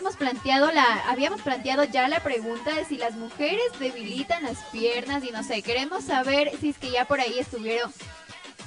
[0.00, 5.22] habíamos planteado la, habíamos planteado ya la pregunta de si las mujeres debilitan las piernas
[5.24, 7.92] y no sé, queremos saber si es que ya por ahí estuvieron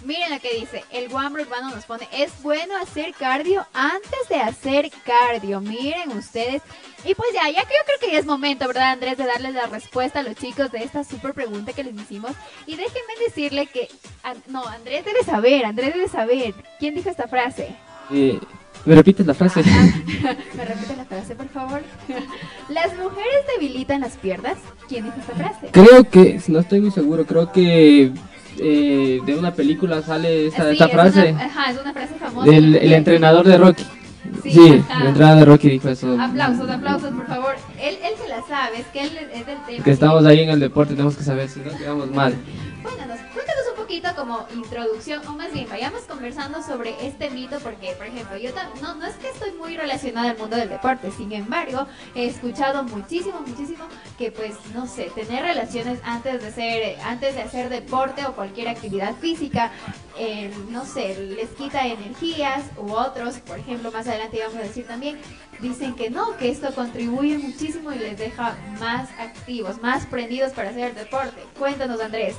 [0.05, 4.35] Miren lo que dice, el Wambro Urbano nos pone, es bueno hacer cardio antes de
[4.35, 5.61] hacer cardio.
[5.61, 6.61] Miren ustedes.
[7.05, 9.53] Y pues ya, ya que yo creo que ya es momento, ¿verdad, Andrés, de darles
[9.53, 12.33] la respuesta a los chicos de esta súper pregunta que les hicimos.
[12.65, 13.87] Y déjenme decirle que,
[14.47, 16.53] no, Andrés debe saber, Andrés debe saber.
[16.79, 17.73] ¿Quién dijo esta frase?
[18.85, 19.63] ¿Me repites la frase?
[20.57, 21.81] ¿Me repites la frase, por favor?
[22.69, 24.57] ¿Las mujeres debilitan las piernas?
[24.89, 25.69] ¿Quién dijo esta frase?
[25.71, 28.11] Creo que, no estoy muy seguro, creo que
[28.59, 31.29] eh, de una película sale esa, esa frase.
[31.29, 32.51] ajá, es una frase famosa.
[32.51, 33.85] Del el entrenador de Rocky.
[34.43, 36.19] Sí, el entrenador de Rocky dijo eso.
[36.19, 37.55] Aplausos, aplausos, por favor.
[37.79, 39.83] Él, él se la sabe, es que él es del tema.
[39.83, 42.35] Que estamos ahí en el deporte, tenemos que saber si no quedamos mal.
[44.15, 48.95] Como introducción, o más bien, vayamos conversando sobre este mito, porque, por ejemplo, yo no,
[48.95, 53.41] no es que estoy muy relacionada al mundo del deporte, sin embargo, he escuchado muchísimo,
[53.41, 53.85] muchísimo
[54.17, 58.69] que, pues, no sé, tener relaciones antes de ser, antes de hacer deporte o cualquier
[58.69, 59.71] actividad física,
[60.17, 64.85] eh, no sé, les quita energías, u otros, por ejemplo, más adelante vamos a decir
[64.85, 65.17] también,
[65.59, 70.69] dicen que no, que esto contribuye muchísimo y les deja más activos, más prendidos para
[70.69, 71.41] hacer deporte.
[71.57, 72.35] Cuéntanos, Andrés.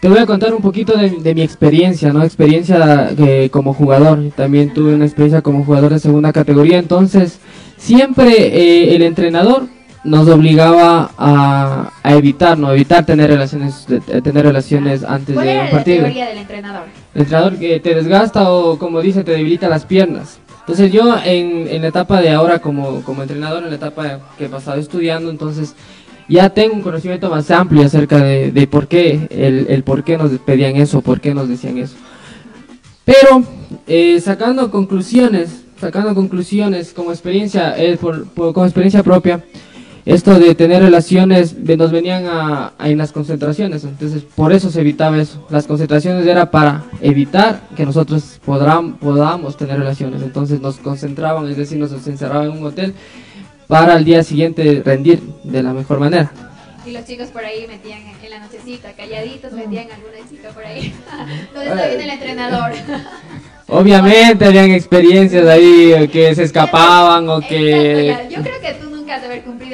[0.00, 2.22] Te voy a contar un poquito de, mi experiencia, ¿no?
[2.24, 4.30] Experiencia eh, como jugador.
[4.36, 6.78] También tuve una experiencia como jugador de segunda categoría.
[6.78, 7.38] Entonces,
[7.76, 9.66] siempre eh, el entrenador
[10.04, 13.86] nos obligaba a, evitar, no evitar tener relaciones,
[14.22, 15.96] tener relaciones antes ¿Cuál de era un partido.
[15.98, 17.03] la teoría del entrenador?
[17.14, 20.38] Entrenador que te desgasta o como dice te debilita las piernas.
[20.60, 24.46] Entonces yo en, en la etapa de ahora como, como entrenador, en la etapa que
[24.46, 25.74] he pasado estudiando, entonces
[26.28, 30.16] ya tengo un conocimiento más amplio acerca de, de por qué, el, el, por qué
[30.16, 31.96] nos pedían eso, por qué nos decían eso.
[33.04, 33.44] Pero
[33.86, 39.44] eh, sacando conclusiones, sacando conclusiones como experiencia, eh, por, como experiencia propia,
[40.06, 45.18] esto de tener relaciones nos venían a, en las concentraciones, entonces por eso se evitaba
[45.18, 45.46] eso.
[45.48, 51.56] Las concentraciones era para evitar que nosotros podamos, podamos tener relaciones, entonces nos concentraban, es
[51.56, 52.94] decir, nos encerraban en un hotel
[53.66, 56.30] para al día siguiente rendir de la mejor manera.
[56.86, 60.92] Y los chicos por ahí metían en la nochecita, calladitos, metían alguna chica por ahí.
[61.54, 62.72] ¿Dónde está bien el entrenador?
[63.68, 68.28] Obviamente habían experiencias ahí que se escapaban o que...
[68.30, 68.60] Yo creo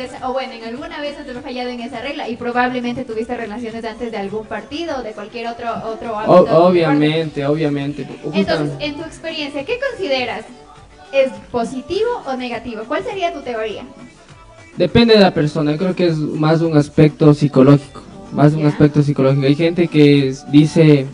[0.00, 3.84] esa, o bueno, en alguna vez has fallado en esa regla y probablemente tuviste relaciones
[3.84, 6.64] antes de algún partido o de cualquier otro, otro ámbito.
[6.64, 8.06] obviamente, obviamente.
[8.32, 10.44] Entonces, en tu experiencia, ¿qué consideras?
[11.12, 12.82] ¿Es positivo o negativo?
[12.86, 13.84] ¿Cuál sería tu teoría?
[14.76, 18.02] Depende de la persona, creo que es más un aspecto psicológico,
[18.32, 19.46] más un aspecto psicológico.
[19.46, 21.06] Hay gente que dice,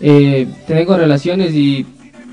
[0.00, 1.86] eh, tengo relaciones y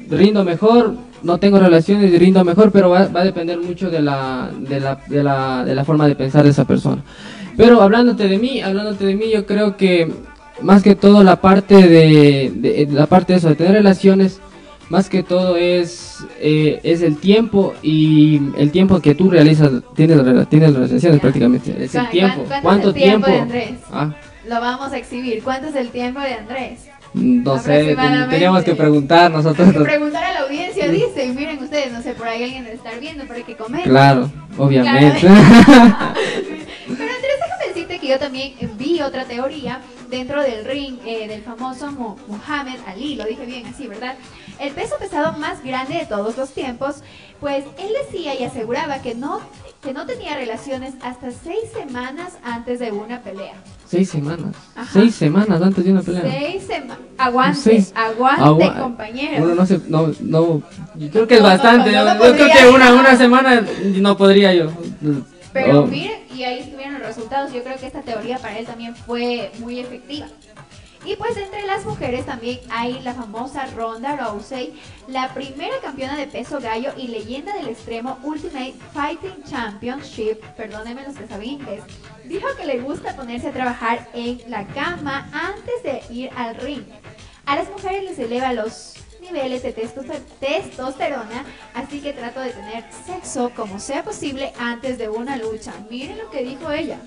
[0.09, 4.49] rindo mejor, no tengo relaciones y rindo mejor, pero va, a depender mucho de la,
[4.57, 7.03] de, la, de, la, de la forma de pensar de esa persona.
[7.57, 10.11] Pero hablándote de mí, hablándote de mí, yo creo que
[10.61, 14.39] más que todo la parte de, de la parte de eso, de tener relaciones,
[14.91, 20.49] más que todo es, eh, es el tiempo y el tiempo que tú realizas, tienes,
[20.49, 21.81] tienes relaciones prácticamente.
[21.81, 22.43] Es el tiempo.
[22.61, 23.27] ¿Cuánto, es el tiempo?
[23.27, 23.71] de Andrés?
[23.89, 24.13] Ah.
[24.45, 25.41] Lo vamos a exhibir.
[25.43, 26.90] ¿Cuánto es el tiempo de Andrés?
[27.13, 27.95] No sé,
[28.29, 29.73] teníamos que preguntar nosotros.
[29.83, 33.25] preguntar a la audiencia, dice, miren ustedes, no sé, por ahí alguien debe estar viendo,
[33.33, 33.83] hay que comer.
[33.83, 35.19] Claro, obviamente.
[35.27, 35.31] pero
[36.89, 41.91] Andrés, déjame decirte que yo también vi otra teoría dentro del ring eh, del famoso
[41.91, 44.15] Muhammad Ali, lo dije bien así, ¿verdad?
[44.59, 47.03] El peso pesado más grande de todos los tiempos,
[47.39, 49.41] pues él decía y aseguraba que no,
[49.81, 53.55] que no tenía relaciones hasta seis semanas antes de una pelea.
[53.91, 54.55] Seis semanas.
[54.93, 56.21] Seis semanas antes de una pelea.
[56.21, 56.97] Seis semanas.
[57.17, 59.43] Aguante, aguante, compañero.
[59.43, 60.63] Uno no se, no, no,
[60.95, 61.91] yo creo que es bastante.
[61.91, 64.71] yo creo que una, una semana no podría yo.
[65.51, 67.51] Pero miren, y ahí estuvieron los resultados.
[67.51, 70.27] Yo creo que esta teoría para él también fue muy efectiva.
[71.03, 76.27] Y pues entre las mujeres también hay la famosa Ronda Rousey, la primera campeona de
[76.27, 81.83] peso gallo y leyenda del extremo Ultimate Fighting Championship, perdónenme los que saben inglés,
[82.25, 86.83] dijo que le gusta ponerse a trabajar en la cama antes de ir al ring.
[87.47, 93.51] A las mujeres les eleva los niveles de testosterona, así que trato de tener sexo
[93.55, 95.73] como sea posible antes de una lucha.
[95.89, 96.99] Miren lo que dijo ella.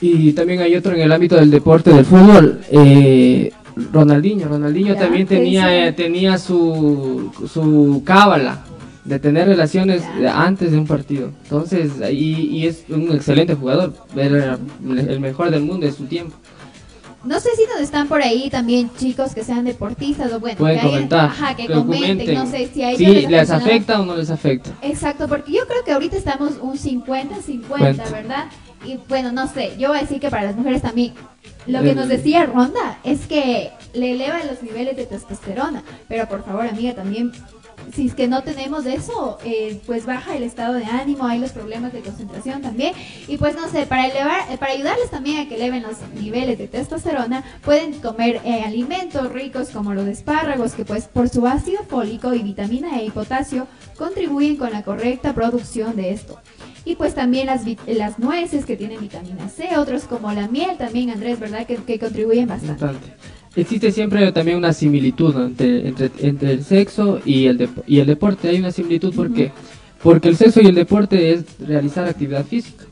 [0.00, 3.52] Y también hay otro en el ámbito del deporte del fútbol, eh,
[3.92, 4.48] Ronaldinho.
[4.48, 8.64] Ronaldinho también tenía, eh, tenía su, su cábala
[9.04, 10.02] de tener relaciones
[10.34, 11.30] antes de un partido.
[11.44, 16.34] Entonces, y, y es un excelente jugador, el mejor del mundo de su tiempo.
[17.24, 20.76] no sé si nos están por ahí también chicos que sean deportistas o bueno, Pueden
[20.76, 22.34] que hayan- comentar, ajá, que, que comenten, comenten.
[22.36, 24.70] no sé si a ellos Sí, les afecta o no les afecta.
[24.82, 28.04] Exacto, porque yo creo que ahorita estamos un 50-50, Cuenta.
[28.10, 28.44] ¿verdad?
[28.84, 31.14] Y bueno, no sé, yo voy a decir que para las mujeres también.
[31.66, 31.94] Lo que Eh.
[31.94, 36.94] nos decía Ronda es que le elevan los niveles de testosterona, pero por favor, amiga,
[36.94, 37.32] también
[37.94, 41.50] si es que no tenemos eso, eh, pues baja el estado de ánimo, hay los
[41.50, 42.92] problemas de concentración también.
[43.26, 46.56] Y pues no sé, para elevar, eh, para ayudarles también a que eleven los niveles
[46.58, 51.82] de testosterona, pueden comer eh, alimentos ricos como los espárragos, que pues por su ácido
[51.84, 53.66] fólico y vitamina E y potasio
[53.96, 56.38] contribuyen con la correcta producción de esto.
[56.84, 61.10] Y pues también las, las nueces que tienen vitamina C, otros como la miel también,
[61.10, 61.66] Andrés, ¿verdad?
[61.66, 62.84] Que, que contribuyen bastante.
[62.84, 63.12] Bastante.
[63.56, 68.48] Existe siempre también una similitud entre, entre, entre el sexo y el, y el deporte.
[68.48, 69.50] Hay una similitud ¿por qué?
[70.02, 72.84] porque el sexo y el deporte es realizar actividad física.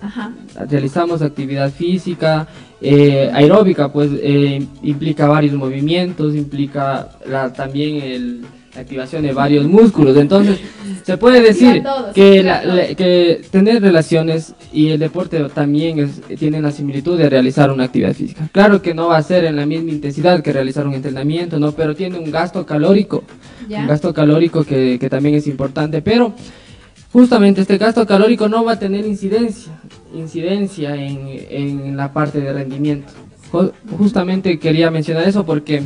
[0.00, 0.32] Ajá.
[0.68, 2.48] Realizamos actividad física,
[2.80, 8.44] eh, aeróbica, pues eh, implica varios movimientos, implica la- también el-
[8.76, 10.16] la activación de varios músculos.
[10.16, 10.58] Entonces,
[11.04, 12.62] se puede decir todos, que, la-
[12.94, 18.12] que tener relaciones y el deporte también es- tiene la similitud de realizar una actividad
[18.12, 18.48] física.
[18.52, 21.72] Claro que no va a ser en la misma intensidad que realizar un entrenamiento, ¿no?
[21.72, 23.24] pero tiene un gasto calórico
[23.68, 23.80] ¿Ya?
[23.80, 26.34] un gasto calórico que, que también es importante, pero
[27.12, 29.72] justamente este gasto calórico no va a tener incidencia,
[30.14, 31.20] incidencia en,
[31.50, 33.12] en la parte de rendimiento.
[33.52, 35.82] Ju- Justamente quería mencionar eso porque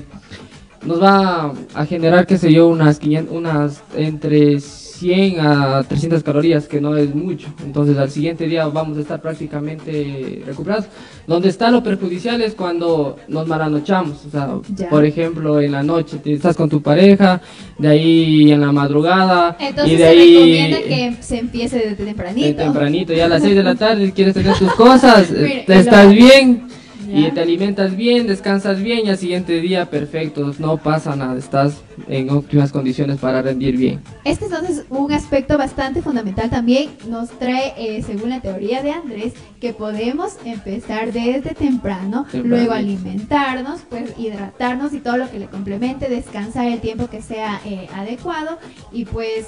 [0.85, 6.67] nos va a generar, qué sé yo, unas 500, unas entre 100 a 300 calorías,
[6.69, 7.49] que no es mucho.
[7.65, 10.87] Entonces al siguiente día vamos a estar prácticamente recuperados.
[11.27, 14.25] Donde está lo perjudicial es cuando nos maranochamos.
[14.27, 14.88] O sea, Ya.
[14.91, 17.41] por ejemplo, en la noche te- estás con tu pareja,
[17.79, 21.91] de ahí en la madrugada, Entonces y de se ahí recomienda que se empiece desde
[21.97, 22.62] de tempranito.
[22.62, 26.06] tempranito, ya a las 6 de la tarde quieres tener tus cosas, Mire, te estás
[26.06, 26.67] lo- bien
[27.12, 31.83] y te alimentas bien, descansas bien y al siguiente día perfecto, no pasa nada, estás
[32.09, 34.01] en óptimas condiciones para rendir bien.
[34.25, 39.35] Este entonces un aspecto bastante fundamental también nos trae, eh, según la teoría de Andrés,
[39.61, 42.45] que podemos empezar desde temprano, Temprano.
[42.57, 47.61] luego alimentarnos, pues hidratarnos y todo lo que le complemente, descansar el tiempo que sea
[47.67, 48.59] eh, adecuado
[48.93, 49.47] y pues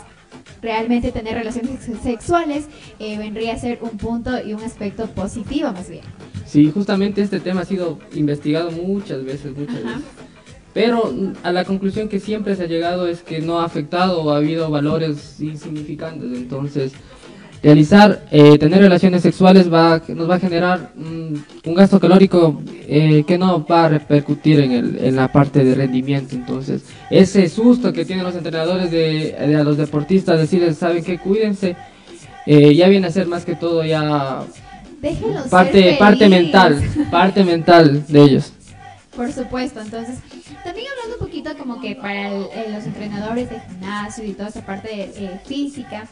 [0.63, 2.67] realmente tener relaciones sex- sexuales
[2.99, 6.03] eh, vendría a ser un punto y un aspecto positivo más bien.
[6.53, 9.97] Sí, justamente este tema ha sido investigado muchas veces, muchas Ajá.
[9.97, 10.05] veces.
[10.75, 11.11] Pero
[11.43, 14.37] a la conclusión que siempre se ha llegado es que no ha afectado o ha
[14.37, 16.31] habido valores insignificantes.
[16.37, 16.93] Entonces,
[17.63, 23.25] realizar, eh, tener relaciones sexuales va, nos va a generar mm, un gasto calórico eh,
[23.27, 26.35] que no va a repercutir en, el, en la parte de rendimiento.
[26.35, 31.17] Entonces, ese susto que tienen los entrenadores de, de a los deportistas, decirles, saben que
[31.19, 31.77] cuídense,
[32.45, 34.43] eh, ya viene a ser más que todo ya
[35.03, 36.31] Déjenlos ser parte parte feliz.
[36.41, 38.53] mental parte mental de ellos.
[39.17, 40.17] Por supuesto, entonces,
[40.65, 44.49] también hablando un poquito como que para el- eh, los entrenadores de gimnasio y toda
[44.49, 46.05] esa parte eh, física,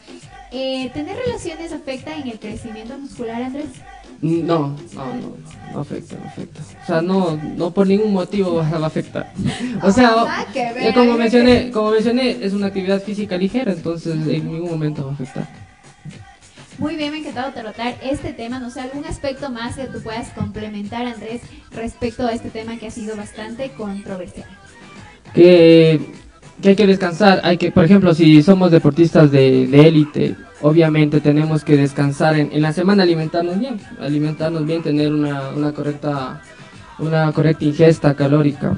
[0.51, 3.65] eh, ¿tener relaciones afecta en el crecimiento muscular, Andrés?
[4.21, 5.35] no no no
[5.73, 6.59] no afecta no afecta.
[6.83, 9.33] O sea no no por ningún motivo va a afectar.
[9.81, 14.51] O sea Ah, eh, como mencioné como mencioné es una actividad física ligera entonces en
[14.51, 15.47] ningún momento va a afectar
[16.81, 18.59] Muy bien, me ha encantado tratar este tema.
[18.59, 21.41] No sé, algún aspecto más que tú puedas complementar, Andrés,
[21.71, 24.47] respecto a este tema que ha sido bastante controversial.
[25.33, 26.01] que,
[26.61, 31.63] que hay que descansar, hay que, por ejemplo, si somos deportistas de élite, obviamente tenemos
[31.63, 36.41] que descansar en, en la semana alimentarnos bien, alimentarnos bien, tener una, una correcta
[36.99, 38.77] una correcta ingesta calórica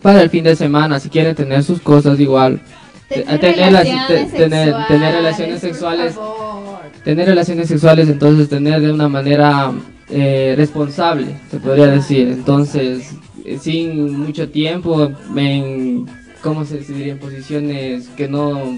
[0.00, 2.60] para el fin de semana, si quieren tener sus cosas igual,
[3.08, 6.14] Te- Tener, relaciones te- sexuales, tener relaciones por sexuales.
[6.14, 6.45] favor.
[7.04, 9.72] Tener relaciones sexuales, entonces tener de una manera
[10.08, 13.12] eh, responsable, se podría decir, entonces
[13.44, 16.06] eh, sin mucho tiempo, en,
[16.42, 17.12] ¿cómo se diría?
[17.12, 18.76] En posiciones que no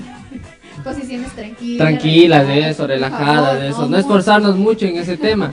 [0.84, 1.78] Posiciones tranquilas.
[1.78, 5.52] tranquilas de eso, relajadas de eso, no no esforzarnos mucho en ese tema.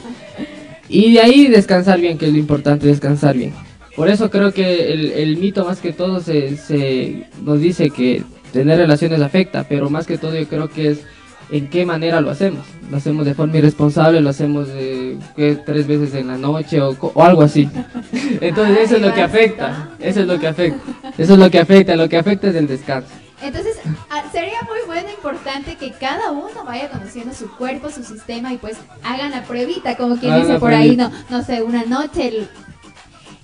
[0.88, 3.54] Y de ahí descansar bien, que es lo importante, descansar bien.
[3.96, 8.24] Por eso creo que el, el mito más que todo se, se nos dice que
[8.52, 11.00] tener relaciones afecta, pero más que todo yo creo que es
[11.50, 12.66] en qué manera lo hacemos.
[12.90, 14.68] Lo hacemos de forma irresponsable, lo hacemos
[15.36, 15.60] ¿qué?
[15.66, 17.70] tres veces en la noche o, o algo así.
[18.42, 20.80] Entonces eso es lo que afecta, eso es lo que afecta,
[21.18, 23.10] eso es lo que afecta, lo que afecta es el descanso.
[23.42, 23.78] Entonces,
[24.10, 28.58] ah, sería muy bueno, importante que cada uno vaya conociendo su cuerpo, su sistema y
[28.58, 32.48] pues hagan la pruebita, como quien Hagan dice por ahí, no, no sé, una noche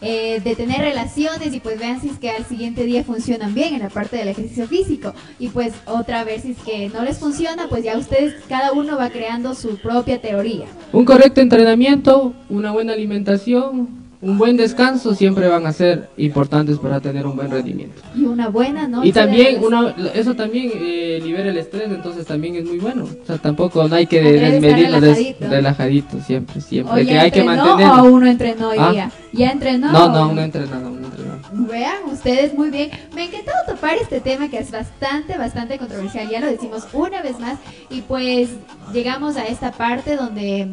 [0.02, 3.76] eh, de tener relaciones y pues vean si es que al siguiente día funcionan bien
[3.76, 7.20] en la parte del ejercicio físico y pues otra vez si es que no les
[7.20, 10.66] funciona, pues ya ustedes, cada uno va creando su propia teoría.
[10.92, 17.00] Un correcto entrenamiento, una buena alimentación un buen descanso siempre van a ser importantes para
[17.00, 18.02] tener un buen rendimiento.
[18.16, 19.10] Y una buena noche.
[19.10, 23.06] Y también, una, eso también eh, libera el estrés, entonces también es muy bueno.
[23.06, 25.50] O sea, tampoco no hay que desmedirlo, relajadito.
[25.50, 26.20] relajadito.
[26.22, 27.06] siempre, siempre.
[27.06, 27.88] que hay que mantener.
[27.88, 28.92] ¿O uno entrenó hoy ¿Ah?
[28.92, 29.12] día?
[29.34, 29.92] ¿Ya entrenó?
[29.92, 31.40] No, no, no entrenado, no entrenado.
[31.54, 32.92] Vean ustedes muy bien.
[33.16, 36.30] Me ha encantado topar este tema que es bastante, bastante controversial.
[36.30, 37.58] Ya lo decimos una vez más.
[37.90, 38.50] Y pues
[38.94, 40.68] llegamos a esta parte donde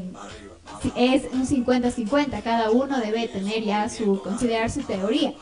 [0.97, 5.35] es un 50-50, cada uno debe tener ya su, considerar su teoría.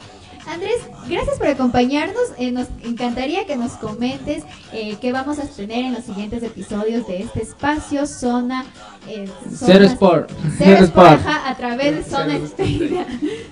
[0.47, 0.77] Andrés,
[1.09, 2.23] gracias por acompañarnos.
[2.39, 7.07] Eh, nos encantaría que nos comentes eh, qué vamos a tener en los siguientes episodios
[7.09, 8.65] de este espacio, Zona.
[9.09, 10.31] Eh, Sport.
[10.61, 11.21] Sport.
[11.27, 12.39] a través de Zona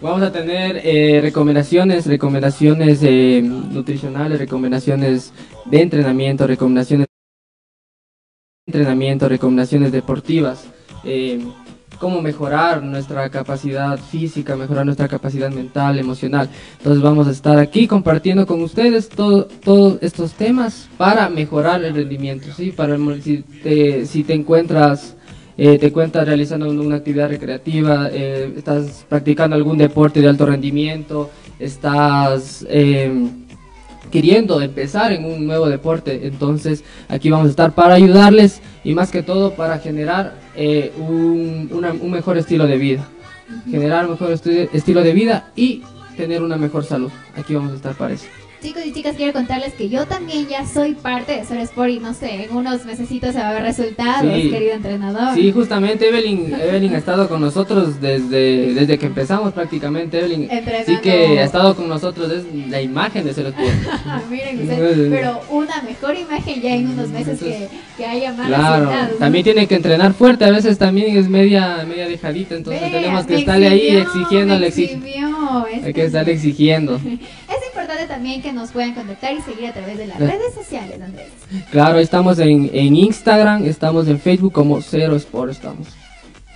[0.00, 3.03] Vamos a tener eh, recomendaciones, recomendaciones
[3.43, 5.33] nutricionales, recomendaciones
[5.64, 7.09] de entrenamiento, recomendaciones
[8.67, 10.64] de entrenamiento, recomendaciones deportivas
[11.99, 16.49] cómo mejorar nuestra capacidad física, mejorar nuestra capacidad mental, emocional.
[16.79, 22.49] Entonces vamos a estar aquí compartiendo con ustedes todos estos temas para mejorar el rendimiento,
[22.57, 22.73] ¿sí?
[22.73, 25.17] Para si te, si te encuentras
[25.57, 31.31] eh, te encuentras realizando una actividad recreativa, eh, estás practicando algún deporte de alto rendimiento,
[31.61, 33.29] estás eh,
[34.11, 36.27] queriendo empezar en un nuevo deporte.
[36.27, 41.71] Entonces aquí vamos a estar para ayudarles y más que todo para generar eh, un,
[41.73, 43.09] un, mejor estilo de vida.
[43.71, 45.83] Generar un mejor estilo de vida y
[46.17, 47.11] tener una mejor salud.
[47.37, 48.26] Aquí vamos a estar para eso.
[48.64, 51.99] Chicos y chicas, quiero contarles que yo también ya soy parte de Ser Sport y
[51.99, 55.35] no sé, en unos mesecitos se va a ver resultados, querido entrenador.
[55.35, 60.49] Sí, justamente Evelyn, Evelyn ha estado con nosotros desde, desde que empezamos prácticamente, Evelyn.
[60.87, 64.30] Sí que ha estado con nosotros, es la imagen de Ser Sport.
[64.30, 67.68] Miren, pero una mejor imagen ya en unos meses que,
[67.99, 72.09] que haya más Claro, también tiene que entrenar fuerte, a veces también es media, media
[72.09, 74.73] dejadita, entonces tenemos que estarle ahí exigiéndole.
[75.85, 76.99] Hay que estarle exigiendo.
[78.14, 81.33] también que nos puedan contactar y seguir a través de las redes sociales, Andrés.
[81.73, 85.88] Claro, estamos en, en Instagram, estamos en Facebook como Cero Sport, estamos.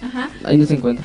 [0.00, 0.30] Ajá.
[0.44, 1.04] Ahí nos encuentra.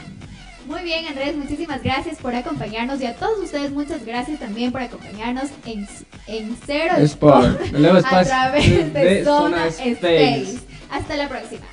[0.67, 4.81] Muy bien, Andrés, muchísimas gracias por acompañarnos y a todos ustedes muchas gracias también por
[4.81, 5.87] acompañarnos en,
[6.27, 7.59] en Cero Sport,
[8.05, 10.59] a través de, Zona Space.
[10.91, 11.65] Hasta la próxima.